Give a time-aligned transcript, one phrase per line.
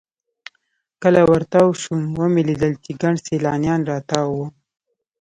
[1.01, 4.45] کله ورتاو سوم ومې لېدل چې ګڼ سیلانیان راتاو وو.